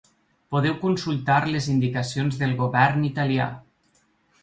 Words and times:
Podeu 0.55 0.73
consultar 0.83 1.37
les 1.55 1.69
indicacions 1.75 2.43
del 2.43 2.59
govern 2.65 3.09
italià. 3.15 3.51